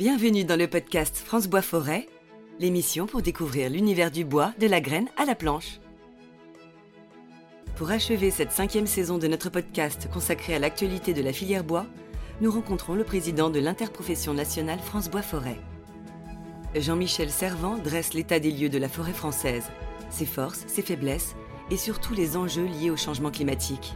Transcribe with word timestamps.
Bienvenue 0.00 0.44
dans 0.44 0.58
le 0.58 0.66
podcast 0.66 1.14
France 1.14 1.46
Bois 1.46 1.60
Forêt, 1.60 2.08
l'émission 2.58 3.04
pour 3.04 3.20
découvrir 3.20 3.68
l'univers 3.68 4.10
du 4.10 4.24
bois, 4.24 4.54
de 4.58 4.66
la 4.66 4.80
graine 4.80 5.10
à 5.18 5.26
la 5.26 5.34
planche. 5.34 5.78
Pour 7.76 7.90
achever 7.90 8.30
cette 8.30 8.50
cinquième 8.50 8.86
saison 8.86 9.18
de 9.18 9.26
notre 9.26 9.50
podcast 9.50 10.08
consacré 10.10 10.54
à 10.54 10.58
l'actualité 10.58 11.12
de 11.12 11.20
la 11.20 11.34
filière 11.34 11.64
bois, 11.64 11.84
nous 12.40 12.50
rencontrons 12.50 12.94
le 12.94 13.04
président 13.04 13.50
de 13.50 13.60
l'interprofession 13.60 14.32
nationale 14.32 14.78
France 14.78 15.10
Bois 15.10 15.20
Forêt. 15.20 15.60
Jean-Michel 16.74 17.28
Servant 17.28 17.76
dresse 17.76 18.14
l'état 18.14 18.40
des 18.40 18.52
lieux 18.52 18.70
de 18.70 18.78
la 18.78 18.88
forêt 18.88 19.12
française, 19.12 19.70
ses 20.08 20.24
forces, 20.24 20.64
ses 20.66 20.80
faiblesses 20.80 21.36
et 21.70 21.76
surtout 21.76 22.14
les 22.14 22.38
enjeux 22.38 22.64
liés 22.64 22.88
au 22.88 22.96
changement 22.96 23.30
climatique. 23.30 23.92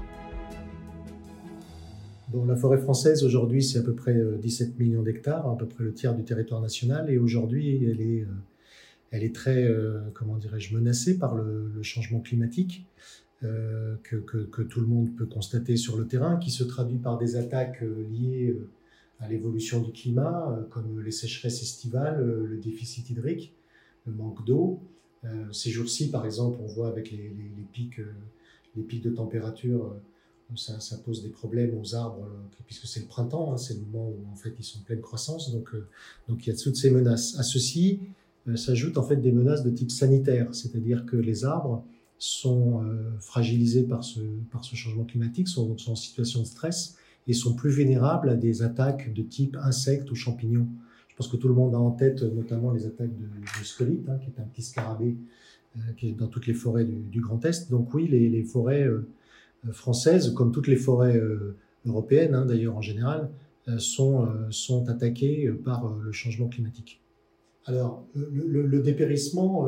La 2.42 2.56
forêt 2.56 2.78
française 2.78 3.22
aujourd'hui 3.22 3.62
c'est 3.62 3.78
à 3.78 3.82
peu 3.82 3.94
près 3.94 4.14
17 4.14 4.68
euh, 4.68 4.72
millions 4.82 5.02
d'hectares, 5.02 5.48
à 5.48 5.56
peu 5.56 5.66
près 5.66 5.84
le 5.84 5.92
tiers 5.92 6.14
du 6.14 6.24
territoire 6.24 6.60
national, 6.60 7.08
et 7.08 7.16
aujourd'hui 7.16 7.84
elle 7.84 8.00
est, 8.00 8.22
euh, 8.22 8.34
elle 9.12 9.22
est 9.22 9.34
très, 9.34 9.64
euh, 9.64 10.00
comment 10.14 10.36
dirais-je, 10.36 10.74
menacée 10.74 11.16
par 11.16 11.36
le, 11.36 11.70
changement 11.82 12.20
climatique. 12.20 12.86
que, 13.40 14.62
tout 14.62 14.80
le 14.80 14.86
monde 14.86 15.14
peut 15.14 15.26
constater 15.26 15.76
sur 15.76 15.96
le 15.96 16.06
terrain, 16.06 16.36
qui 16.36 16.50
se 16.50 16.64
traduit 16.64 16.98
par 16.98 17.18
des 17.18 17.36
attaques 17.36 17.84
liées 18.10 18.56
à 19.20 19.28
l'évolution 19.28 19.80
du 19.80 19.92
climat, 19.92 20.66
comme 20.70 21.00
les 21.00 21.10
sécheresses 21.12 21.62
estivales, 21.62 22.24
le 22.24 22.56
déficit 22.56 23.10
hydrique, 23.10 23.54
le 24.06 24.14
manque 24.14 24.44
d'eau. 24.46 24.80
Ces 25.52 25.70
jours-ci, 25.70 26.10
par 26.10 26.24
exemple, 26.24 26.58
on 26.62 26.66
voit 26.66 26.88
avec 26.88 27.10
les 27.10 27.36
pics, 27.72 28.00
les 28.76 28.82
pics 28.82 29.04
de 29.04 29.10
température 29.10 29.94
ça, 30.56 30.96
pose 30.98 31.22
des 31.22 31.28
problèmes 31.28 31.76
aux 31.78 31.94
arbres, 31.94 32.24
euh, 32.24 32.62
puisque 32.66 32.86
c'est 32.86 33.00
le 33.00 33.06
printemps, 33.06 33.52
hein, 33.52 33.56
c'est 33.56 33.74
le 33.74 33.80
moment 33.80 34.08
où 34.08 34.32
en 34.32 34.36
fait 34.36 34.54
ils 34.58 34.62
sont 34.62 34.78
en 34.78 34.82
pleine 34.82 35.00
croissance, 35.00 35.52
donc, 35.52 35.74
euh, 35.74 35.86
donc 36.28 36.46
il 36.46 36.50
y 36.50 36.52
a 36.52 36.56
toutes 36.56 36.76
ces 36.76 36.90
menaces. 36.90 37.38
À 37.38 37.42
ceci 37.42 38.00
euh, 38.48 38.56
s'ajoutent 38.56 38.98
en 38.98 39.02
fait 39.02 39.16
des 39.16 39.32
menaces 39.32 39.64
de 39.64 39.70
type 39.70 39.90
sanitaire, 39.90 40.54
c'est-à-dire 40.54 41.06
que 41.06 41.16
les 41.16 41.44
arbres 41.44 41.84
sont 42.16 42.82
fragilisés 43.20 43.82
par 43.82 44.02
ce, 44.02 44.20
par 44.50 44.64
ce 44.64 44.76
changement 44.76 45.04
climatique, 45.04 45.48
sont, 45.48 45.76
sont, 45.76 45.92
en 45.92 45.96
situation 45.96 46.40
de 46.40 46.46
stress 46.46 46.96
et 47.26 47.34
sont 47.34 47.54
plus 47.54 47.70
vulnérables 47.70 48.30
à 48.30 48.34
des 48.34 48.62
attaques 48.62 49.12
de 49.12 49.22
type 49.22 49.56
insectes 49.60 50.10
ou 50.10 50.14
champignons. 50.14 50.68
Je 51.08 51.16
pense 51.16 51.28
que 51.28 51.36
tout 51.36 51.48
le 51.48 51.54
monde 51.54 51.74
a 51.74 51.78
en 51.78 51.90
tête 51.90 52.22
notamment 52.22 52.70
les 52.70 52.86
attaques 52.86 53.10
de, 53.14 53.24
de 53.24 54.10
hein, 54.10 54.18
qui 54.22 54.30
est 54.30 54.40
un 54.40 54.44
petit 54.44 54.62
scarabée 54.62 55.16
qui 55.98 56.10
est 56.10 56.12
dans 56.12 56.28
toutes 56.28 56.46
les 56.46 56.54
forêts 56.54 56.84
du, 56.84 57.20
Grand 57.20 57.44
Est. 57.44 57.68
Donc 57.68 57.92
oui, 57.92 58.06
les, 58.06 58.42
forêts 58.44 58.88
françaises, 59.72 60.32
comme 60.34 60.52
toutes 60.52 60.68
les 60.68 60.76
forêts 60.76 61.16
euh, 61.16 61.56
européennes 61.86 62.34
hein, 62.34 62.46
d'ailleurs 62.46 62.76
en 62.76 62.80
général, 62.80 63.30
euh, 63.68 63.78
sont, 63.78 64.28
sont 64.50 64.88
attaquées 64.88 65.50
par 65.64 65.94
le 66.02 66.12
changement 66.12 66.48
climatique. 66.48 67.00
Alors, 67.66 68.04
le, 68.14 68.82
dépérissement 68.82 69.66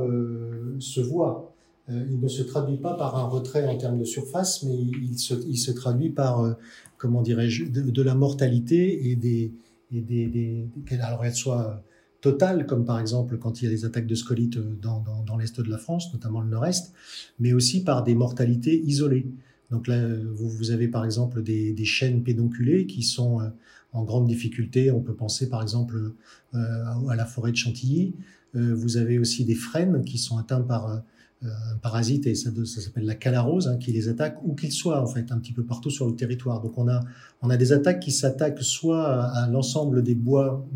se 0.79 1.01
voit. 1.01 1.55
il 1.89 2.21
ne 2.21 2.29
se 2.29 2.43
traduit 2.43 2.77
pas 2.77 2.93
par 2.93 3.17
un 3.17 3.27
retrait 3.27 3.67
en 3.67 3.79
termes 3.79 3.99
de 3.99 4.05
surface, 4.05 4.63
mais 4.65 4.77
il 4.77 5.19
se, 5.19 5.33
il 5.49 5.57
se 5.57 5.71
traduit 5.71 6.11
par, 6.11 6.59
comment 6.99 7.23
dirais-je, 7.23 7.65
de, 7.65 8.03
la 8.03 8.15
mortalité 8.15 9.09
et 9.11 9.17
des, 9.17 9.51
et 9.91 10.03
des, 10.03 10.27
des, 10.27 10.69
alors 11.01 11.25
elle 11.25 11.35
soit 11.35 11.83
totale, 12.21 12.67
comme 12.67 12.85
par 12.85 12.99
exemple 12.99 13.39
quand 13.39 13.63
il 13.63 13.67
y 13.67 13.69
a 13.69 13.71
des 13.71 13.85
attaques 13.85 14.07
de 14.07 14.15
scolytes 14.15 14.59
dans, 14.59 15.01
dans, 15.01 15.23
dans 15.23 15.37
l'est 15.37 15.61
de 15.61 15.71
la 15.71 15.79
France, 15.79 16.13
notamment 16.13 16.41
le 16.41 16.49
nord-est, 16.49 16.93
mais 17.39 17.53
aussi 17.53 17.85
par 17.85 18.03
des 18.03 18.15
mortalités 18.15 18.81
isolées. 18.83 19.27
Donc 19.70 19.89
là, 19.89 20.00
vous, 20.34 20.70
avez 20.70 20.89
par 20.89 21.05
exemple 21.05 21.42
des, 21.42 21.72
des, 21.72 21.84
chaînes 21.84 22.22
pédonculées 22.22 22.86
qui 22.86 23.03
sont 23.03 23.41
euh, 23.41 23.48
en 23.92 24.05
grande 24.05 24.27
difficulté. 24.27 24.91
On 24.91 25.00
peut 25.00 25.15
penser 25.15 25.49
par 25.49 25.62
exemple 25.62 26.12
euh, 26.54 26.84
à 27.09 27.16
la 27.16 27.27
forêt 27.27 27.50
de 27.50 27.56
Chantilly. 27.56 28.15
Euh, 28.55 28.75
vous 28.75 28.97
avez 28.97 29.19
aussi 29.19 29.44
des 29.44 29.55
frênes 29.55 30.05
qui 30.05 30.19
sont 30.19 30.38
atteints 30.38 30.60
par 30.60 31.03
un 31.43 31.76
parasite 31.82 32.26
et 32.26 32.34
ça, 32.34 32.50
s'appelle 32.65 33.05
la 33.05 33.15
calarose 33.15 33.69
hein, 33.69 33.76
qui 33.76 33.93
les 33.93 34.09
attaque 34.09 34.38
où 34.43 34.55
qu'ils 34.55 34.72
soient 34.72 35.03
en 35.03 35.06
fait 35.06 35.31
un 35.31 35.38
petit 35.38 35.53
peu 35.53 35.62
partout 35.62 35.91
sur 35.91 36.06
le 36.06 36.16
territoire. 36.16 36.62
Donc 36.62 36.78
on 36.78 36.88
a 36.88 37.00
on 37.43 37.50
a 37.50 37.56
des 37.56 37.72
attaques 37.72 38.00
qui 38.00 38.10
s'attaquent 38.10 38.62
soit 38.62 39.06
à, 39.06 39.47
l'ensemble 39.49 40.03
des 40.03 40.15
bois, 40.15 40.66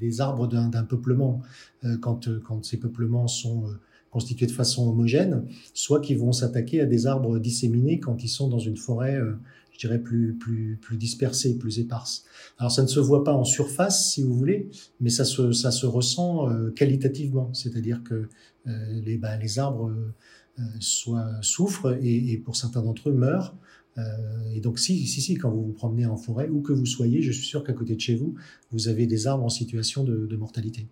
des 0.00 0.20
arbres 0.20 0.46
d'un 0.46 0.84
peuplement 0.84 1.42
quand 2.00 2.28
quand 2.44 2.64
ces 2.64 2.76
peuplements 2.76 3.26
sont 3.26 3.64
constitués 4.14 4.46
de 4.46 4.52
façon 4.52 4.88
homogène, 4.88 5.44
soit 5.74 6.00
qui 6.00 6.14
vont 6.14 6.30
s'attaquer 6.30 6.80
à 6.80 6.86
des 6.86 7.08
arbres 7.08 7.40
disséminés 7.40 7.98
quand 7.98 8.22
ils 8.22 8.28
sont 8.28 8.46
dans 8.46 8.60
une 8.60 8.76
forêt, 8.76 9.16
euh, 9.16 9.32
je 9.72 9.78
dirais, 9.80 9.98
plus, 9.98 10.34
plus, 10.34 10.78
plus 10.80 10.96
dispersée, 10.96 11.58
plus 11.58 11.80
éparse. 11.80 12.24
Alors 12.58 12.70
ça 12.70 12.82
ne 12.82 12.86
se 12.86 13.00
voit 13.00 13.24
pas 13.24 13.32
en 13.32 13.42
surface, 13.42 14.12
si 14.12 14.22
vous 14.22 14.32
voulez, 14.32 14.70
mais 15.00 15.10
ça 15.10 15.24
se, 15.24 15.50
ça 15.50 15.72
se 15.72 15.84
ressent 15.84 16.48
euh, 16.48 16.70
qualitativement, 16.70 17.52
c'est-à-dire 17.52 18.04
que 18.04 18.28
euh, 18.68 19.00
les, 19.04 19.18
bah, 19.18 19.36
les 19.36 19.58
arbres 19.58 19.92
souffrent 20.78 21.98
et, 22.00 22.40
pour 22.44 22.54
certains 22.54 22.82
d'entre 22.82 23.08
eux 23.08 23.12
meurent. 23.12 23.56
et 24.54 24.60
donc 24.60 24.78
si, 24.78 25.04
si, 25.08 25.20
si, 25.20 25.34
quand 25.34 25.50
vous 25.50 25.64
vous 25.64 25.72
promenez 25.72 26.06
en 26.06 26.16
forêt, 26.16 26.48
où 26.48 26.60
que 26.60 26.72
vous 26.72 26.86
soyez, 26.86 27.20
je 27.20 27.32
suis 27.32 27.46
sûr 27.46 27.64
qu'à 27.64 27.72
côté 27.72 27.96
de 27.96 28.00
chez 28.00 28.14
vous, 28.14 28.36
vous 28.70 28.86
avez 28.86 29.08
des 29.08 29.26
arbres 29.26 29.42
en 29.42 29.48
situation 29.48 30.04
de 30.04 30.36
mortalité 30.36 30.86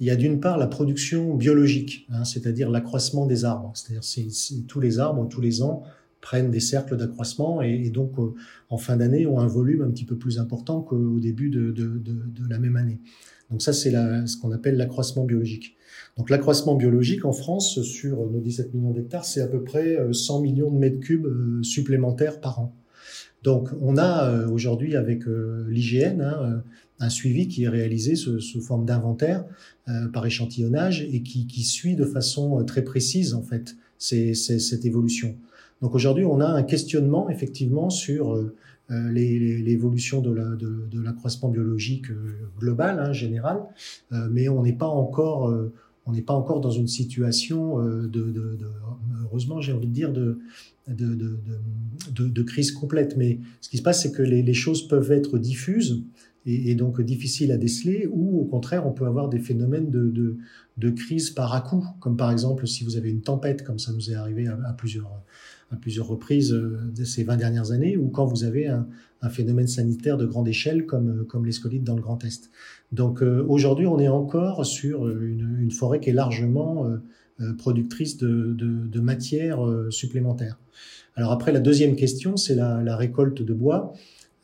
il 0.00 0.06
y 0.06 0.10
a 0.10 0.16
d'une 0.16 0.40
part 0.40 0.58
la 0.58 0.66
production 0.66 1.34
biologique, 1.34 2.06
hein, 2.10 2.24
c'est-à-dire 2.24 2.70
l'accroissement 2.70 3.26
des 3.26 3.44
arbres. 3.44 3.72
C'est-à-dire 3.74 4.04
c'est, 4.04 4.66
tous 4.66 4.80
les 4.80 4.98
arbres, 5.00 5.26
tous 5.28 5.40
les 5.40 5.62
ans, 5.62 5.82
prennent 6.20 6.50
des 6.50 6.60
cercles 6.60 6.96
d'accroissement 6.96 7.62
et, 7.62 7.90
donc 7.90 8.18
euh, 8.18 8.34
en 8.70 8.76
fin 8.76 8.96
d'année 8.96 9.26
ont 9.26 9.38
un 9.38 9.46
volume 9.46 9.82
un 9.82 9.90
petit 9.90 10.04
peu 10.04 10.16
plus 10.16 10.38
important 10.38 10.80
qu'au 10.80 11.20
début 11.20 11.48
de, 11.48 11.74
la 12.48 12.58
même 12.58 12.76
année. 12.76 13.00
Donc 13.50 13.62
ça, 13.62 13.72
c'est 13.72 13.90
ce 13.90 14.36
qu'on 14.36 14.52
appelle 14.52 14.76
l'accroissement 14.76 15.24
biologique. 15.24 15.76
Donc 16.16 16.28
l'accroissement 16.28 16.74
biologique 16.74 17.24
en 17.24 17.32
France, 17.32 17.82
sur 17.82 18.26
nos 18.26 18.40
17 18.40 18.74
millions 18.74 18.90
d'hectares, 18.90 19.24
c'est 19.24 19.40
à 19.40 19.46
peu 19.46 19.62
près 19.62 19.98
100 20.12 20.38
euh, 20.38 20.42
millions 20.42 20.70
de 20.70 20.78
mètres 20.78 21.00
cubes 21.00 21.26
euh, 21.26 21.62
supplémentaires 21.62 22.40
par 22.40 22.60
an. 22.60 22.74
Donc 23.44 23.70
on 23.80 23.96
a 23.96 24.46
aujourd'hui 24.48 24.96
avec 24.96 25.22
l'IGN 25.24 26.60
un 27.00 27.10
suivi 27.10 27.48
qui 27.48 27.64
est 27.64 27.68
réalisé 27.68 28.14
sous, 28.16 28.60
forme 28.60 28.84
d'inventaire 28.84 29.44
euh, 29.88 30.08
par 30.08 30.26
échantillonnage 30.26 31.06
et 31.12 31.22
qui, 31.22 31.62
suit 31.62 31.96
de 31.96 32.04
façon 32.04 32.60
euh, 32.60 32.64
très 32.64 32.82
précise 32.82 33.34
en 33.34 33.42
fait 33.42 33.76
cette 33.98 34.84
évolution. 34.84 35.36
Donc 35.82 35.94
aujourd'hui, 35.94 36.24
on 36.24 36.40
a 36.40 36.46
un 36.46 36.62
questionnement 36.62 37.30
effectivement 37.30 37.90
sur 37.90 38.34
euh, 38.34 38.54
l'évolution 38.90 40.20
de, 40.20 40.32
la, 40.32 40.56
l'accroissement 41.04 41.48
biologique 41.48 42.06
global, 42.58 42.98
hein, 43.00 43.12
général, 43.12 43.60
mais 44.30 44.48
on 44.48 44.62
n'est 44.62 44.72
pas 44.72 44.86
encore 44.86 45.54
on 46.06 46.12
n'est 46.12 46.22
pas 46.22 46.32
encore 46.32 46.62
dans 46.62 46.70
une 46.70 46.88
situation 46.88 47.82
de, 47.82 48.58
heureusement 49.24 49.60
j'ai 49.60 49.74
envie 49.74 49.88
de 49.88 49.92
dire 49.92 50.10
de 50.10 50.38
crise 52.44 52.72
complète. 52.72 53.18
Mais 53.18 53.40
ce 53.60 53.68
qui 53.68 53.76
se 53.76 53.82
passe, 53.82 54.04
c'est 54.04 54.12
que 54.12 54.22
les 54.22 54.54
choses 54.54 54.88
peuvent 54.88 55.12
être 55.12 55.36
diffuses 55.36 56.02
et, 56.48 56.74
donc 56.74 57.00
difficile 57.02 57.52
à 57.52 57.58
déceler, 57.58 58.08
ou 58.10 58.40
au 58.40 58.44
contraire, 58.44 58.86
on 58.86 58.92
peut 58.92 59.06
avoir 59.06 59.28
des 59.28 59.38
phénomènes 59.38 59.90
de, 59.90 60.90
crise 60.90 61.30
par 61.30 61.54
à-coup, 61.54 61.84
comme 62.00 62.16
par 62.16 62.30
exemple 62.30 62.66
si 62.66 62.84
vous 62.84 62.96
avez 62.96 63.10
une 63.10 63.20
tempête, 63.20 63.64
comme 63.64 63.78
ça 63.78 63.92
nous 63.92 64.10
est 64.10 64.14
arrivé 64.14 64.46
à, 64.46 64.72
plusieurs, 64.72 65.10
à 65.70 65.76
plusieurs 65.76 66.06
reprises 66.06 66.52
euh, 66.52 66.78
ces 67.04 67.24
20 67.24 67.36
dernières 67.36 67.72
années, 67.72 67.96
ou 67.98 68.08
quand 68.08 68.24
vous 68.24 68.44
avez 68.44 68.66
un, 68.66 68.86
phénomène 69.30 69.66
sanitaire 69.66 70.16
de 70.16 70.26
grande 70.26 70.46
échelle 70.46 70.86
comme, 70.86 71.26
comme 71.26 71.44
les 71.44 71.50
scolites 71.50 71.82
dans 71.82 71.96
le 71.96 72.00
Grand 72.00 72.24
Est. 72.24 72.50
Donc 72.92 73.20
euh, 73.20 73.44
aujourd'hui, 73.48 73.86
on 73.86 73.98
est 73.98 74.08
encore 74.08 74.64
sur 74.64 75.08
une, 75.08 75.70
forêt 75.72 75.98
qui 75.98 76.10
est 76.10 76.14
largement 76.14 76.86
euh, 77.40 77.52
productrice 77.54 78.16
de, 78.16 79.00
matières 79.00 79.60
supplémentaires. 79.90 80.58
Alors 81.16 81.32
après, 81.32 81.50
la 81.50 81.60
deuxième 81.60 81.96
question, 81.96 82.36
c'est 82.36 82.54
la 82.54 82.96
récolte 82.96 83.42
de 83.42 83.52
bois. 83.52 83.92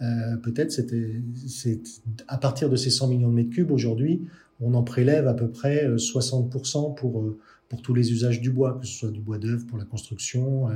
Euh, 0.02 0.36
peut-être 0.36 0.72
c'est 0.72 1.80
à 2.26 2.36
partir 2.36 2.68
de 2.68 2.76
ces 2.76 2.90
100 2.90 3.08
millions 3.08 3.28
de 3.28 3.34
mètres 3.34 3.50
cubes 3.50 3.70
aujourd'hui, 3.70 4.26
on 4.60 4.74
en 4.74 4.82
prélève 4.82 5.28
à 5.28 5.34
peu 5.34 5.48
près 5.48 5.88
60% 5.88 6.90
euh, 6.90 6.94
pour 6.94 7.20
euh, 7.20 7.38
pour 7.68 7.80
tous 7.80 7.94
les 7.94 8.12
usages 8.12 8.40
du 8.40 8.50
bois, 8.50 8.78
que 8.78 8.86
ce 8.86 8.92
soit 8.92 9.10
du 9.10 9.20
bois 9.20 9.38
d'œuvre 9.38 9.66
pour 9.66 9.78
la 9.78 9.84
construction, 9.84 10.68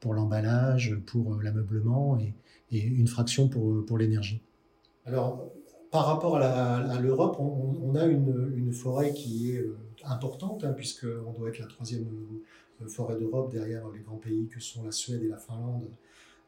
pour 0.00 0.14
l'emballage, 0.14 0.96
pour 1.04 1.42
l'ameublement 1.42 2.18
et, 2.18 2.34
une 2.78 3.08
fraction 3.08 3.48
pour 3.48 3.84
pour 3.84 3.98
l'énergie. 3.98 4.40
Alors 5.04 5.52
par 5.90 6.06
rapport 6.06 6.36
à 6.36 7.00
l'Europe, 7.00 7.36
on, 7.40 7.94
a 7.94 8.04
une, 8.04 8.52
une, 8.56 8.72
forêt 8.72 9.12
qui 9.12 9.52
est 9.52 9.64
importante 10.04 10.64
hein, 10.64 10.72
puisque 10.76 11.06
on 11.26 11.32
doit 11.32 11.48
être 11.48 11.58
la 11.58 11.66
troisième 11.66 12.06
forêt 12.88 13.16
d'Europe 13.16 13.52
derrière 13.52 13.88
les 13.90 14.00
grands 14.00 14.16
pays 14.16 14.46
que 14.48 14.60
sont 14.60 14.84
la 14.84 14.92
Suède 14.92 15.22
et 15.22 15.28
la 15.28 15.38
Finlande 15.38 15.88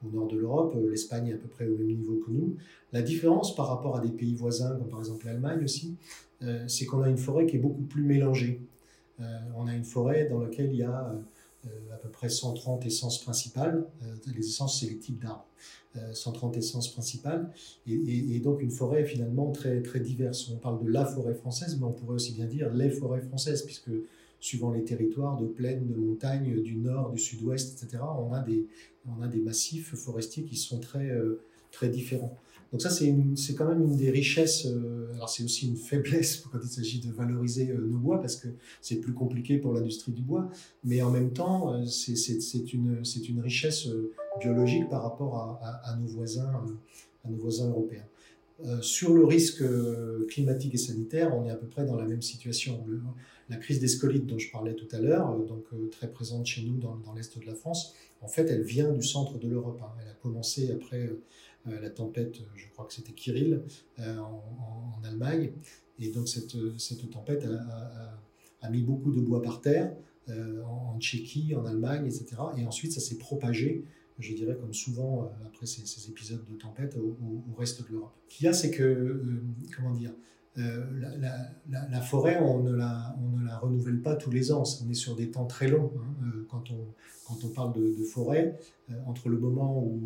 au 0.05 0.11
nord 0.11 0.29
de 0.29 0.37
l'Europe, 0.37 0.75
euh, 0.77 0.91
l'Espagne 0.91 1.29
est 1.29 1.35
à 1.35 1.37
peu 1.37 1.49
près 1.49 1.67
au 1.67 1.77
même 1.77 1.87
niveau 1.89 2.17
que 2.25 2.31
nous. 2.31 2.56
La 2.93 3.03
différence 3.03 3.55
par 3.55 3.69
rapport 3.69 3.97
à 3.97 4.00
des 4.00 4.11
pays 4.11 4.35
voisins, 4.35 4.77
comme 4.77 4.89
par 4.89 5.00
exemple 5.00 5.27
l'Allemagne 5.27 5.65
aussi, 5.65 5.97
euh, 6.43 6.67
c'est 6.69 6.87
qu'on 6.87 7.03
a 7.03 7.09
une 7.09 7.19
forêt 7.19 7.47
qui 7.47 7.56
est 7.56 7.61
beaucoup 7.61 7.83
plus 7.83 8.03
mélangée. 8.03 8.61
Euh, 9.21 9.25
on 9.56 9.67
a 9.67 9.75
une 9.75 9.85
forêt 9.85 10.27
dans 10.27 10.41
laquelle 10.41 10.71
il 10.73 10.79
y 10.79 10.85
a 10.85 11.15
à 11.93 11.97
peu 11.97 12.09
près 12.09 12.31
130 12.31 12.87
essences 12.87 13.21
principales. 13.23 13.85
les 14.33 14.47
essences, 14.47 14.81
c'est 14.81 14.87
les 14.87 14.97
types 14.97 15.21
d'arbres. 15.21 15.45
130 16.12 16.56
essences 16.56 16.93
principales, 16.93 17.50
et, 17.87 18.39
donc 18.39 18.62
une 18.62 18.71
forêt 18.71 19.05
finalement 19.05 19.50
très, 19.50 19.83
très 19.83 19.99
diverse. 19.99 20.49
On 20.49 20.56
parle 20.56 20.83
de 20.83 20.89
la 20.89 21.05
forêt 21.05 21.35
française, 21.35 21.77
mais 21.79 21.85
on 21.85 21.93
pourrait 21.93 22.15
aussi 22.15 22.33
bien 22.33 22.47
dire 22.47 22.73
les 22.73 22.89
forêts 22.89 23.21
françaises, 23.21 23.62
puisque 23.62 23.91
suivant 24.40 24.73
les 24.73 24.85
territoires 24.85 25.37
de 25.37 25.46
plaine, 25.46 25.87
de 25.87 25.94
montagne, 25.94 26.62
du 26.62 26.76
nord, 26.76 27.11
du 27.11 27.19
sud-ouest, 27.19 27.82
etc., 27.82 28.02
on 28.19 28.32
a, 28.32 28.40
des, 28.40 28.67
on 29.06 29.23
a 29.23 29.29
des 29.29 29.40
massifs 29.40 29.94
forestiers 29.94 30.44
qui 30.44 30.56
sont 30.56 30.79
très, 30.79 31.11
euh, 31.11 31.40
très 31.73 31.88
différents. 31.88 32.37
Donc 32.70 32.82
ça, 32.82 32.90
c'est 32.90 33.14
quand 33.56 33.67
même 33.67 33.82
une 33.82 33.96
des 33.96 34.11
richesses, 34.11 34.67
euh, 34.67 35.11
alors 35.14 35.31
c'est 35.31 35.43
aussi 35.43 35.69
une 35.69 35.76
faiblesse 35.76 36.44
quand 36.52 36.58
il 36.62 36.69
s'agit 36.69 37.00
de 37.00 37.11
valoriser 37.11 37.70
euh, 37.70 37.87
nos 37.87 37.96
bois, 37.96 38.20
parce 38.20 38.37
que 38.37 38.49
c'est 38.82 38.96
plus 38.96 39.14
compliqué 39.14 39.58
pour 39.58 39.73
l'industrie 39.73 40.12
du 40.12 40.23
bois, 40.23 40.50
mais 40.85 41.00
en 41.02 41.11
même 41.11 41.32
temps, 41.32 41.82
c'est 41.87 42.73
une, 42.73 43.02
une 43.29 43.40
richesse 43.40 43.88
biologique 44.38 44.88
par 44.88 45.02
rapport 45.02 45.58
à, 45.62 45.96
nos, 45.96 46.06
voisins, 46.06 46.52
à 47.25 47.29
nos 47.29 47.37
voisins 47.38 47.70
européens. 47.70 48.05
sur 48.82 49.14
le 49.14 49.25
risque 49.25 49.64
climatique 50.29 50.75
et 50.75 50.79
sanitaire, 50.79 51.35
on 51.35 51.46
est 51.46 51.50
à 51.50 51.56
peu 51.56 51.67
près 51.67 51.87
dans 51.87 51.96
la 51.96 52.05
même 52.05 52.23
situation. 52.23 52.85
La 53.49 53.56
crise 53.56 53.81
des 53.81 53.89
scolites 53.89 54.27
dont 54.27 54.39
je 54.39 54.50
parlais 54.50 54.75
tout 54.75 54.89
à 54.93 54.99
l'heure, 54.99 55.31
euh, 55.31 55.45
donc 55.45 55.65
euh, 55.73 55.89
très 55.91 56.11
présente 56.11 56.47
chez 56.47 56.62
nous 56.62 56.77
dans, 56.77 57.15
l'est 57.15 57.39
de 57.39 57.47
la 57.47 57.55
France, 57.55 57.95
en 58.21 58.29
fait, 58.29 58.49
elle 58.50 58.62
vient 58.62 58.93
du 58.93 59.03
centre 59.03 59.39
de 59.39 59.49
l'Europe. 59.49 59.81
Hein. 59.83 59.93
Elle 60.03 60.09
a 60.09 60.15
commencé 60.15 60.71
après 60.71 61.09
euh, 61.67 61.81
la 61.81 61.91
tempête, 61.91 62.37
je 62.55 62.69
crois 62.69 62.85
que 62.85 62.93
c'était 62.93 63.12
Kirill, 63.12 63.62
en, 63.99 65.03
Allemagne. 65.05 65.53
Et 65.99 66.11
donc 66.11 66.29
cette, 66.29 66.55
tempête 67.11 67.47
a, 68.61 68.71
mis 68.71 68.83
beaucoup 68.83 69.12
de 69.12 69.21
bois 69.21 69.43
par 69.43 69.61
terre, 69.61 69.93
en, 70.29 70.99
Tchéquie, 71.00 71.55
en 71.55 71.65
Allemagne, 71.65 72.06
etc. 72.06 72.37
Et 72.56 72.67
ensuite, 72.67 72.93
ça 72.93 73.00
s'est 73.00 73.19
propagé 73.19 73.85
je 74.19 74.35
dirais 74.35 74.56
comme 74.61 74.75
souvent 74.75 75.31
après 75.47 75.67
ces, 75.67 76.09
épisodes 76.09 76.45
de 76.50 76.56
tempête 76.56 76.97
au, 76.97 77.17
reste 77.56 77.87
de 77.87 77.93
l'Europe. 77.93 78.12
Ce 78.29 78.37
qu'il 78.37 78.47
y 78.47 78.49
a, 78.49 78.53
c'est 78.53 78.73
que, 78.73 79.23
comment 79.77 79.93
dire, 79.93 80.12
euh, 80.58 80.84
la, 81.69 82.00
forêt, 82.00 82.38
on 82.40 82.62
ne 82.62 82.75
la, 82.75 83.14
renouvelle 83.60 84.00
pas 84.00 84.16
tous 84.16 84.31
les 84.31 84.52
ans. 84.52 84.62
On 84.84 84.90
est 84.90 84.94
sur 84.94 85.14
des 85.14 85.31
temps 85.31 85.46
très 85.46 85.69
longs. 85.69 85.93
Hein. 85.96 86.25
Euh, 86.25 86.46
quand, 86.50 86.64
on, 86.70 87.49
parle 87.49 87.75
de, 87.75 88.02
forêt, 88.05 88.58
euh, 88.90 88.94
entre 89.06 89.28
le 89.28 89.38
moment 89.38 89.78
où, 89.78 90.00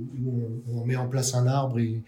on, 0.72 0.84
met 0.84 0.96
en 0.96 1.08
place 1.08 1.34
un 1.34 1.46
arbre 1.46 1.78
et 1.78 2.02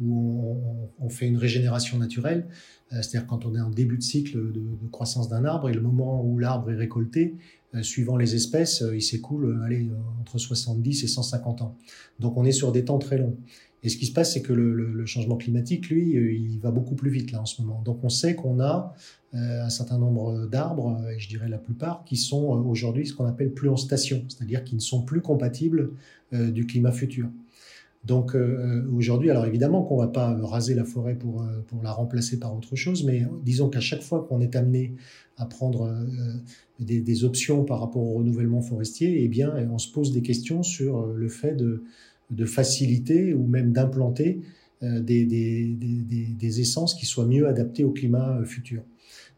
où 0.00 0.56
on, 0.98 1.08
fait 1.08 1.26
une 1.26 1.36
régénération 1.36 1.98
naturelle, 1.98 2.46
c'est-à-dire 2.90 3.26
quand 3.26 3.46
on 3.46 3.54
est 3.54 3.60
en 3.60 3.70
début 3.70 3.98
de 3.98 4.02
cycle 4.02 4.52
de, 4.52 4.62
croissance 4.90 5.28
d'un 5.28 5.44
arbre, 5.44 5.68
et 5.68 5.74
le 5.74 5.80
moment 5.80 6.24
où 6.24 6.38
l'arbre 6.38 6.70
est 6.70 6.76
récolté, 6.76 7.36
suivant 7.82 8.16
les 8.16 8.34
espèces, 8.34 8.84
il 8.92 9.02
s'écoule 9.02 9.60
entre 10.20 10.38
70 10.38 11.04
et 11.04 11.06
150 11.06 11.62
ans. 11.62 11.76
Donc 12.18 12.36
on 12.36 12.44
est 12.44 12.52
sur 12.52 12.72
des 12.72 12.84
temps 12.84 12.98
très 12.98 13.18
longs. 13.18 13.36
Et 13.82 13.88
ce 13.88 13.96
qui 13.96 14.06
se 14.06 14.12
passe, 14.12 14.34
c'est 14.34 14.42
que 14.42 14.52
le, 14.52 15.06
changement 15.06 15.36
climatique, 15.36 15.88
lui, 15.88 16.16
euh, 16.16 16.32
il 16.32 16.60
va 16.60 16.70
beaucoup 16.70 16.94
plus 16.94 17.10
vite 17.10 17.32
là 17.32 17.40
en 17.40 17.46
ce 17.46 17.62
moment. 17.62 17.82
Donc 17.84 18.04
on 18.04 18.08
sait 18.08 18.34
qu'on 18.34 18.60
a 18.60 18.94
euh, 19.34 19.64
un 19.64 19.70
certain 19.70 19.98
nombre 19.98 20.46
d'arbres, 20.46 21.00
et 21.14 21.18
je 21.18 21.28
dirais 21.28 21.48
la 21.48 21.58
plupart, 21.58 22.04
qui 22.04 22.16
sont 22.16 22.54
euh, 22.54 22.60
aujourd'hui 22.60 23.06
ce 23.06 23.14
qu'on 23.14 23.24
appelle 23.24 23.52
plus 23.52 23.68
en 23.68 23.76
station, 23.76 24.24
c'est-à-dire 24.28 24.64
qui 24.64 24.74
ne 24.74 24.80
sont 24.80 25.02
plus 25.02 25.20
compatibles 25.20 25.92
du 26.32 26.64
climat 26.64 26.92
futur. 26.92 27.28
Donc 28.04 28.36
aujourd'hui, 28.94 29.30
alors 29.30 29.46
évidemment 29.46 29.82
qu'on 29.82 30.00
ne 30.00 30.06
va 30.06 30.12
pas 30.12 30.38
raser 30.46 30.76
la 30.76 30.84
forêt 30.84 31.16
pour, 31.16 31.44
la 31.82 31.90
remplacer 31.90 32.38
par 32.38 32.56
autre 32.56 32.76
chose, 32.76 33.02
mais 33.02 33.26
disons 33.44 33.68
qu'à 33.68 33.80
chaque 33.80 34.02
fois 34.02 34.24
qu'on 34.28 34.40
est 34.40 34.54
amené 34.54 34.94
à 35.36 35.44
prendre 35.44 35.92
des, 36.78 37.24
options 37.24 37.64
par 37.64 37.80
rapport 37.80 38.02
au 38.02 38.18
renouvellement 38.18 38.62
forestier, 38.62 39.24
eh 39.24 39.28
bien, 39.28 39.52
on 39.72 39.78
se 39.78 39.90
pose 39.90 40.12
des 40.12 40.22
questions 40.22 40.62
sur 40.62 41.04
le 41.08 41.28
fait 41.28 41.56
de 41.56 41.82
de 42.30 42.44
faciliter 42.44 43.34
ou 43.34 43.46
même 43.46 43.72
d'implanter 43.72 44.40
euh, 44.82 44.98
des, 45.00 46.60
essences 46.60 46.94
qui 46.94 47.04
soient 47.04 47.26
mieux 47.26 47.46
adaptées 47.46 47.84
au 47.84 47.90
climat 47.90 48.38
euh, 48.38 48.44
futur. 48.46 48.82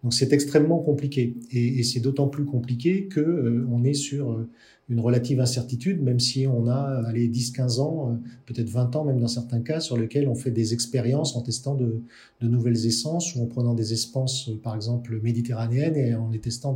Donc 0.04 0.14
c'est 0.14 0.32
extrêmement 0.32 0.78
compliqué 0.78 1.36
et, 1.50 1.82
c'est 1.82 1.98
d'autant 1.98 2.28
plus 2.28 2.44
compliqué 2.44 3.06
que 3.06 3.20
euh, 3.20 3.66
on 3.68 3.82
est 3.82 3.94
sur 3.94 4.46
une 4.88 5.00
relative 5.00 5.40
incertitude, 5.40 6.00
même 6.00 6.20
si 6.20 6.46
on 6.46 6.68
a 6.68 7.02
allez 7.08 7.28
10-15 7.28 7.80
ans, 7.80 8.20
peut-être 8.46 8.68
20 8.68 8.94
ans 8.94 9.04
même 9.04 9.18
dans 9.18 9.28
certains 9.28 9.60
cas, 9.60 9.80
sur 9.80 9.96
lesquels 9.96 10.28
on 10.28 10.36
fait 10.36 10.52
des 10.52 10.74
expériences 10.74 11.34
en 11.34 11.42
testant 11.42 11.74
de, 11.74 12.02
nouvelles 12.40 12.86
essences 12.86 13.34
ou 13.34 13.42
en 13.42 13.46
prenant 13.46 13.74
des 13.74 13.92
essences 13.92 14.50
par 14.62 14.76
exemple 14.76 15.20
méditerranéennes 15.22 15.96
et 15.96 16.14
en 16.14 16.30
les 16.30 16.40
testant 16.40 16.72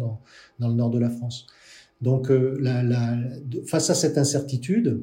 dans, 0.58 0.68
le 0.68 0.74
nord 0.74 0.90
de 0.90 0.98
la 0.98 1.10
France. 1.10 1.46
Donc 2.02 2.30
face 3.66 3.90
à 3.90 3.94
cette 3.94 4.18
incertitude, 4.18 5.02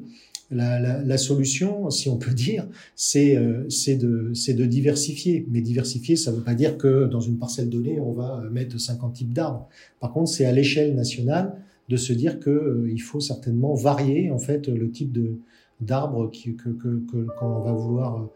la, 0.53 1.17
solution, 1.17 1.89
si 1.89 2.09
on 2.09 2.17
peut 2.17 2.33
dire, 2.33 2.67
c'est 2.95 3.35
euh, 3.35 3.63
de, 3.67 4.65
diversifier. 4.65 5.45
Mais 5.49 5.61
diversifier, 5.61 6.15
ça 6.15 6.31
ne 6.31 6.37
veut 6.37 6.43
pas 6.43 6.55
dire 6.55 6.77
que 6.77 7.07
dans 7.07 7.19
une 7.19 7.37
parcelle 7.37 7.69
donnée, 7.69 7.99
on 7.99 8.11
va 8.11 8.41
euh, 8.43 8.49
mettre 8.49 8.79
50 8.79 9.13
types 9.13 9.33
d'arbres. 9.33 9.67
Par 9.99 10.11
contre, 10.11 10.29
c'est 10.29 10.45
à 10.45 10.51
l'échelle 10.51 10.95
nationale 10.95 11.55
de 11.89 11.97
se 11.97 12.13
dire 12.13 12.39
qu'il 12.39 12.51
euh, 12.51 12.97
faut 12.97 13.19
certainement 13.19 13.73
varier 13.73 14.31
en 14.31 14.39
fait 14.39 14.67
le 14.67 14.89
type 14.89 15.17
d'arbres 15.81 16.31
que 16.31 17.27
qu'on 17.37 17.59
va 17.61 17.73
vouloir 17.73 18.29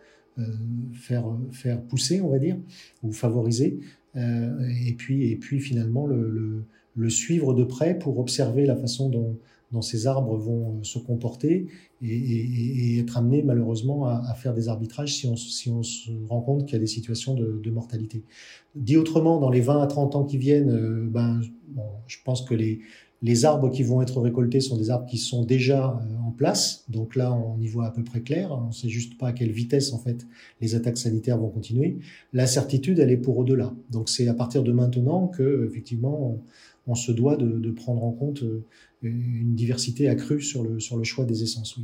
faire 0.93 1.25
faire 1.51 1.81
pousser, 1.81 2.21
on 2.21 2.29
va 2.29 2.37
dire, 2.37 2.57
ou 3.03 3.11
favoriser. 3.11 3.79
et 4.15 4.93
puis 4.97 5.31
et 5.31 5.35
puis 5.35 5.59
finalement 5.59 6.05
le, 6.05 6.63
le 6.95 7.09
suivre 7.09 7.53
de 7.53 7.63
près 7.63 7.97
pour 7.97 8.19
observer 8.19 8.65
la 8.65 8.75
façon 8.75 9.09
dont 9.09 9.37
dont 9.71 9.81
ces 9.81 10.07
arbres 10.07 10.37
vont 10.37 10.77
euh, 10.77 10.83
se 10.83 10.99
comporter 10.99 11.67
et, 12.01 12.99
être 12.99 13.17
amenés 13.17 13.41
malheureusement 13.41 14.05
à, 14.07 14.33
faire 14.35 14.53
des 14.53 14.69
arbitrages 14.69 15.15
si 15.15 15.27
on, 15.27 15.35
se 15.83 16.11
rend 16.29 16.41
compte 16.41 16.65
qu'il 16.65 16.73
y 16.73 16.75
a 16.75 16.79
des 16.79 16.87
situations 16.87 17.33
de, 17.33 17.69
mortalité. 17.71 18.23
Dit 18.75 18.97
autrement, 18.97 19.39
dans 19.39 19.49
les 19.49 19.61
20 19.61 19.81
à 19.81 19.87
30 19.87 20.15
ans 20.15 20.23
qui 20.23 20.37
viennent, 20.37 20.71
euh, 20.71 21.07
ben, 21.09 21.41
je 22.07 22.17
pense 22.23 22.43
que 22.43 22.53
les, 22.53 23.45
arbres 23.45 23.69
qui 23.71 23.83
vont 23.83 24.01
être 24.01 24.21
récoltés 24.21 24.59
sont 24.59 24.77
des 24.77 24.89
arbres 24.89 25.05
qui 25.07 25.17
sont 25.17 25.43
déjà 25.43 25.99
euh, 25.99 26.27
en 26.27 26.31
place. 26.31 26.85
Donc 26.87 27.15
là, 27.15 27.33
on 27.33 27.59
y 27.59 27.67
voit 27.67 27.87
à 27.87 27.91
peu 27.91 28.03
près 28.03 28.21
clair. 28.21 28.51
On 28.51 28.67
ne 28.67 28.71
sait 28.71 28.89
juste 28.89 29.17
pas 29.17 29.29
à 29.29 29.33
quelle 29.33 29.51
vitesse, 29.51 29.91
en 29.91 29.97
fait, 29.97 30.25
les 30.61 30.75
attaques 30.75 30.97
sanitaires 30.97 31.37
vont 31.37 31.49
continuer. 31.49 31.97
L'incertitude, 32.31 32.99
elle 32.99 33.11
est 33.11 33.17
pour 33.17 33.37
au-delà. 33.37 33.73
Donc 33.89 34.09
c'est 34.09 34.27
à 34.27 34.33
partir 34.33 34.63
de 34.63 34.71
maintenant 34.71 35.27
que, 35.27 35.67
effectivement, 35.67 36.37
on, 36.88 36.95
se 36.95 37.12
doit 37.12 37.38
de, 37.38 37.72
prendre 37.72 38.04
en 38.04 38.12
compte 38.12 38.44
une 39.04 39.56
diversité 39.56 40.10
accrue 40.10 40.42
sur 40.42 40.63
le, 40.63 41.04
choix 41.04 41.25
des 41.25 41.44
essences. 41.44 41.77
Oui. 41.77 41.84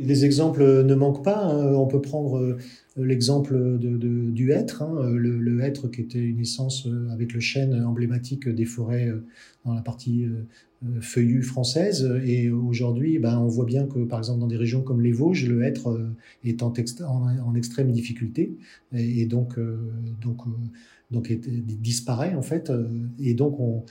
Les 0.00 0.24
exemples 0.24 0.84
ne 0.84 0.94
manquent 0.94 1.24
pas. 1.24 1.44
Hein. 1.44 1.74
On 1.74 1.86
peut 1.86 2.00
prendre 2.00 2.38
euh, 2.38 2.56
l'exemple 2.96 3.78
du 3.78 4.52
hêtre, 4.52 4.82
hein. 4.82 5.10
le, 5.10 5.38
le, 5.38 5.60
hêtre 5.60 5.88
qui 5.88 6.02
était 6.02 6.20
une 6.20 6.38
essence 6.38 6.86
euh, 6.86 7.08
avec 7.10 7.32
le 7.32 7.40
chêne 7.40 7.82
emblématique 7.82 8.48
des 8.48 8.64
forêts 8.64 9.08
euh, 9.08 9.24
dans 9.64 9.74
la 9.74 9.82
partie 9.82 10.24
feuillue 11.00 11.42
française. 11.42 12.08
Et 12.24 12.50
aujourd'hui, 12.50 13.18
ben, 13.18 13.38
on 13.38 13.48
voit 13.48 13.64
bien 13.64 13.86
que, 13.86 13.98
par 14.04 14.20
exemple, 14.20 14.38
dans 14.38 14.46
des 14.46 14.56
régions 14.56 14.82
comme 14.82 15.00
les 15.00 15.10
Vosges, 15.10 15.46
le 15.48 15.64
hêtre 15.64 16.08
est 16.44 16.62
en, 16.62 16.72
extrême 17.56 17.90
difficulté 17.90 18.56
et, 18.94 19.26
donc, 19.26 19.58
donc 21.10 21.32
disparaît 21.32 22.34
en 22.34 22.42
fait. 22.42 22.70
Et 23.18 23.32
donc, 23.34 23.58
on, 23.60 23.84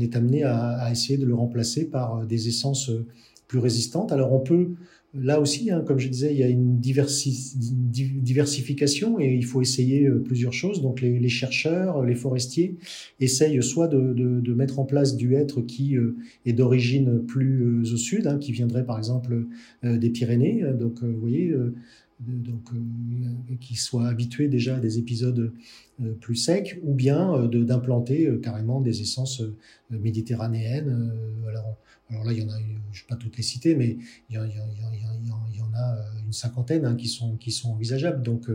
est 0.00 0.16
amené 0.16 0.42
à, 0.42 0.90
essayer 0.90 1.18
de 1.18 1.26
le 1.26 1.34
remplacer 1.34 1.88
par 1.88 2.18
euh, 2.18 2.26
des 2.26 2.48
essences 2.48 2.90
euh, 2.90 3.06
plus 3.46 3.60
résistantes. 3.60 4.10
Alors 4.10 4.32
on 4.32 4.40
peut, 4.40 4.70
là 5.14 5.38
aussi, 5.38 5.70
hein, 5.70 5.84
comme 5.86 6.00
je 6.00 6.08
disais, 6.08 6.32
il 6.32 6.38
y 6.38 6.42
a 6.42 6.48
une 6.48 6.80
diversification 6.80 9.20
et 9.20 9.32
il 9.32 9.44
faut 9.44 9.62
essayer 9.62 10.06
euh, 10.06 10.20
plusieurs 10.20 10.52
choses. 10.52 10.82
Donc 10.82 11.00
les, 11.00 11.28
chercheurs, 11.28 12.04
les 12.04 12.16
forestiers 12.16 12.74
essayent 13.20 13.62
soit 13.62 13.86
de, 13.86 14.52
mettre 14.54 14.80
en 14.80 14.84
place 14.84 15.16
du 15.16 15.34
hêtre 15.34 15.60
qui 15.60 15.96
est 16.46 16.52
d'origine 16.52 17.20
plus 17.20 17.92
au 17.92 17.96
sud, 17.96 18.26
hein, 18.26 18.38
qui 18.38 18.50
viendrait 18.52 18.84
par 18.84 18.98
exemple 18.98 19.46
des 19.82 20.10
Pyrénées. 20.10 20.64
Donc 20.78 21.02
vous 21.02 21.20
voyez, 21.20 21.54
donc, 22.20 22.70
euh, 22.72 23.54
qui 23.60 23.76
soient 23.76 24.06
habitués 24.06 24.48
déjà 24.48 24.76
à 24.76 24.80
des 24.80 24.98
épisodes 24.98 25.52
euh, 26.02 26.12
plus 26.20 26.36
secs, 26.36 26.78
ou 26.82 26.94
bien 26.94 27.34
euh, 27.34 27.64
d'implanter 27.64 28.38
carrément 28.42 28.80
des 28.80 29.00
essences 29.00 29.42
méditerranéennes. 29.90 31.12
Alors 32.10 32.24
là, 32.24 32.32
il 32.32 32.38
y 32.38 32.42
en 32.42 32.48
a, 32.50 32.58
je 32.58 32.64
ne 32.64 33.02
vais 33.02 33.08
pas 33.08 33.16
toutes 33.16 33.36
les 33.36 33.42
citer, 33.42 33.74
mais 33.74 33.96
il 34.28 34.36
y, 34.36 34.38
en, 34.38 34.42
a 34.42 35.96
une 36.24 36.32
cinquantaine 36.32 36.84
hein, 36.84 36.96
qui, 36.96 37.08
sont, 37.08 37.38
envisageables. 37.64 38.22
Donc, 38.22 38.48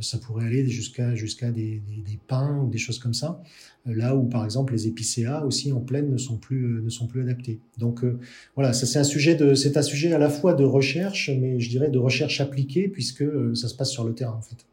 ça 0.00 0.18
pourrait 0.18 0.46
aller 0.46 0.68
jusqu'à 0.68 1.50
des, 1.50 1.80
pins 2.26 2.58
ou 2.58 2.70
des 2.70 2.78
choses 2.78 2.98
comme 2.98 3.14
ça. 3.14 3.42
Là 3.86 4.16
où, 4.16 4.28
par 4.28 4.44
exemple, 4.44 4.72
les 4.72 4.88
épicéas 4.88 5.44
aussi 5.44 5.72
en 5.72 5.80
plaine 5.80 6.10
ne 6.10 6.18
sont 6.18 6.38
plus, 6.38 6.84
adaptés. 7.20 7.60
Donc, 7.78 8.04
voilà, 8.56 8.72
c'est 8.72 8.98
un 8.98 9.04
sujet 9.04 10.12
à 10.12 10.18
la 10.18 10.28
fois 10.28 10.54
de 10.54 10.64
recherche, 10.64 11.30
mais 11.30 11.60
je 11.60 11.68
dirais 11.68 11.88
de 11.88 11.98
recherche 11.98 12.40
appliquée, 12.40 12.88
puisque 12.88 13.24
ça 13.54 13.68
se 13.68 13.74
passe 13.74 13.90
sur 13.90 14.04
le 14.04 14.14
terrain, 14.14 14.34
en 14.34 14.42
fait. 14.42 14.66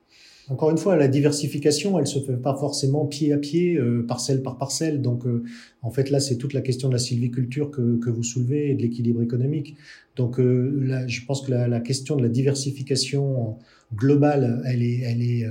Encore 0.50 0.72
une 0.72 0.78
fois, 0.80 0.96
la 0.96 1.08
diversification, 1.08 2.00
elle 2.00 2.08
se 2.08 2.20
fait 2.20 2.36
pas 2.36 2.56
forcément 2.56 3.06
pied 3.06 3.34
à 3.34 3.38
pied, 3.38 3.78
euh, 3.78 4.04
parcelle 4.08 4.42
par 4.42 4.58
parcelle. 4.58 5.02
Donc, 5.02 5.26
euh, 5.26 5.44
en 5.84 5.92
fait, 5.92 6.10
là, 6.10 6.20
c'est 6.20 6.38
toute 6.38 6.54
la 6.54 6.62
question 6.62 6.88
de 6.88 6.94
la 6.94 7.00
sylviculture 7.00 7.70
que, 7.70 7.98
que 8.00 8.10
vous 8.10 8.24
soulevez 8.24 8.72
et 8.72 8.76
de 8.76 8.82
l'équilibre 8.82 9.22
économique. 9.22 9.76
Donc, 10.16 10.40
euh, 10.40 10.72
là, 10.82 11.08
je 11.08 11.24
pense 11.24 11.42
que 11.42 11.52
la, 11.52 11.68
la, 11.68 11.80
question 11.80 12.16
de 12.16 12.24
la 12.24 12.30
diversification 12.30 13.58
globale, 13.94 14.64
elle 14.66 14.82
est, 14.82 15.02
elle 15.02 15.22
est, 15.22 15.46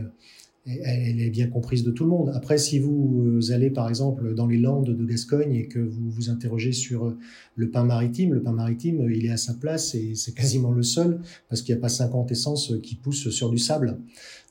elle 0.85 1.21
est 1.21 1.31
bien 1.31 1.49
comprise 1.49 1.83
de 1.83 1.91
tout 1.91 2.05
le 2.05 2.11
monde. 2.11 2.31
Après, 2.35 2.59
si 2.59 2.79
vous 2.79 3.53
allez 3.53 3.71
par 3.71 3.89
exemple 3.89 4.35
dans 4.35 4.47
les 4.47 4.59
Landes 4.59 4.91
de 4.91 5.05
Gascogne 5.05 5.55
et 5.55 5.67
que 5.67 5.79
vous 5.79 6.11
vous 6.11 6.31
interrogez 6.31 6.73
sur 6.73 7.15
le 7.57 7.71
pain 7.71 7.85
maritime, 7.85 8.35
le 8.35 8.43
pain 8.43 8.53
maritime, 8.53 9.09
il 9.11 9.27
est 9.27 9.31
à 9.31 9.37
sa 9.37 9.55
place 9.55 9.95
et 9.95 10.15
c'est 10.15 10.35
quasiment 10.35 10.71
le 10.71 10.83
seul 10.83 11.21
parce 11.49 11.63
qu'il 11.63 11.75
n'y 11.75 11.79
a 11.79 11.83
pas 11.83 11.89
50 11.89 12.31
essences 12.33 12.75
qui 12.83 12.97
poussent 12.97 13.31
sur 13.31 13.51
du 13.51 13.59
sable. 13.59 13.99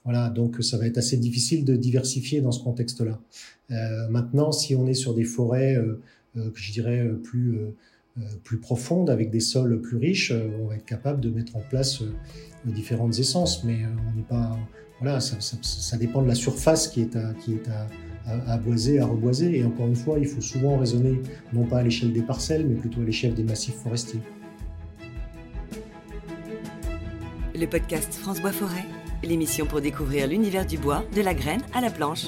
Voilà, 0.07 0.29
donc 0.29 0.63
ça 0.63 0.77
va 0.77 0.87
être 0.87 0.97
assez 0.97 1.17
difficile 1.17 1.65
de 1.65 1.75
diversifier 1.75 2.39
dans 2.39 2.53
ce 2.53 2.63
contexte-là. 2.63 3.19
Euh, 3.71 4.07
maintenant, 4.09 4.53
si 4.53 4.73
on 4.73 4.87
est 4.87 4.93
sur 4.93 5.13
des 5.13 5.25
forêts, 5.25 5.75
euh, 5.75 6.01
euh 6.37 6.49
je 6.55 6.71
dirais 6.71 7.01
euh, 7.01 7.15
plus 7.15 7.57
euh, 7.57 8.23
plus 8.45 8.57
profondes, 8.57 9.09
avec 9.09 9.29
des 9.31 9.41
sols 9.41 9.81
plus 9.81 9.97
riches, 9.97 10.31
on 10.31 10.67
va 10.67 10.75
être 10.75 10.85
capable 10.85 11.19
de 11.19 11.29
mettre 11.29 11.57
en 11.57 11.59
place 11.59 12.01
différentes 12.65 13.19
essences. 13.19 13.65
Mais 13.65 13.79
on 13.85 14.15
n'est 14.15 14.23
pas, 14.23 14.57
voilà, 14.99 15.19
ça, 15.19 15.97
dépend 15.97 16.21
de 16.21 16.27
la 16.27 16.35
surface 16.35 16.87
qui 16.87 17.01
est 17.01 17.15
à 17.15 17.33
qui 17.33 17.57
à, 18.25 18.53
à 18.53 18.57
boiser, 18.57 18.99
à 18.99 19.05
reboiser. 19.05 19.59
Et 19.59 19.63
encore 19.63 19.87
une 19.87 19.95
fois, 19.95 20.19
il 20.19 20.27
faut 20.27 20.41
souvent 20.41 20.77
raisonner 20.77 21.21
non 21.53 21.65
pas 21.65 21.79
à 21.79 21.83
l'échelle 21.83 22.13
des 22.13 22.23
parcelles, 22.23 22.65
mais 22.67 22.75
plutôt 22.75 23.01
à 23.01 23.03
l'échelle 23.03 23.33
des 23.33 23.43
massifs 23.43 23.75
forestiers. 23.75 24.21
Le 27.55 27.65
podcast 27.65 28.13
France 28.13 28.41
Bois 28.41 28.51
Forêt 28.51 28.85
l'émission 29.23 29.65
pour 29.65 29.81
découvrir 29.81 30.27
l'univers 30.27 30.65
du 30.65 30.77
bois, 30.77 31.03
de 31.15 31.21
la 31.21 31.33
graine 31.33 31.61
à 31.73 31.81
la 31.81 31.89
planche. 31.89 32.27